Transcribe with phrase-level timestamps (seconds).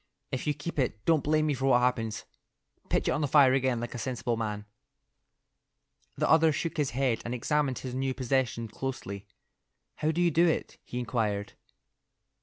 [0.31, 2.25] If you keep it, don't blame me for what happens.
[2.89, 4.65] Pitch it on the fire again like a sensible man."
[6.17, 9.27] The other shook his head and examined his new possession closely.
[9.97, 11.53] "How do you do it?" he inquired.